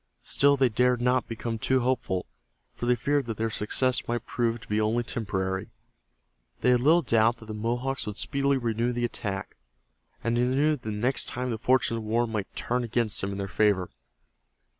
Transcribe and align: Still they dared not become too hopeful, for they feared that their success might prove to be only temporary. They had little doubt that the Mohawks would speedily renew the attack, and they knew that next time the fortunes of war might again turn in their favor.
Still 0.23 0.57
they 0.57 0.67
dared 0.69 0.99
not 0.99 1.27
become 1.27 1.59
too 1.59 1.81
hopeful, 1.81 2.25
for 2.73 2.87
they 2.87 2.95
feared 2.95 3.27
that 3.27 3.37
their 3.37 3.51
success 3.51 4.07
might 4.07 4.25
prove 4.25 4.59
to 4.61 4.67
be 4.67 4.81
only 4.81 5.03
temporary. 5.03 5.69
They 6.61 6.71
had 6.71 6.79
little 6.81 7.03
doubt 7.03 7.37
that 7.37 7.45
the 7.45 7.53
Mohawks 7.53 8.07
would 8.07 8.17
speedily 8.17 8.57
renew 8.57 8.93
the 8.93 9.05
attack, 9.05 9.55
and 10.23 10.35
they 10.35 10.41
knew 10.41 10.75
that 10.75 10.91
next 10.91 11.27
time 11.27 11.51
the 11.51 11.59
fortunes 11.59 11.99
of 11.99 12.03
war 12.05 12.25
might 12.25 12.47
again 12.67 13.09
turn 13.11 13.31
in 13.31 13.37
their 13.37 13.47
favor. 13.47 13.91